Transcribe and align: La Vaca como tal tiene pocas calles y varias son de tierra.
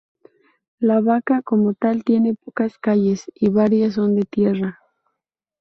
La 0.79 0.99
Vaca 0.99 1.43
como 1.43 1.75
tal 1.75 2.03
tiene 2.03 2.33
pocas 2.33 2.79
calles 2.79 3.31
y 3.35 3.49
varias 3.49 3.93
son 3.93 4.15
de 4.15 4.23
tierra. 4.23 4.79